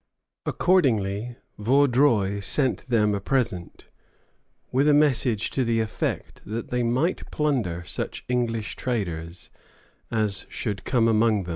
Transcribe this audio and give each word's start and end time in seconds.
]Accordingly, 0.47 1.35
Vaudreuil 1.59 2.41
sent 2.41 2.89
them 2.89 3.13
a 3.13 3.19
present, 3.21 3.85
with 4.71 4.87
a 4.87 4.95
message 4.95 5.51
to 5.51 5.63
the 5.63 5.79
effect 5.79 6.41
that 6.43 6.69
they 6.69 6.81
might 6.81 7.29
plunder 7.29 7.83
such 7.85 8.25
English 8.27 8.75
traders 8.75 9.51
as 10.09 10.47
should 10.49 10.85
come 10.85 11.07
among 11.07 11.43
them. 11.43 11.49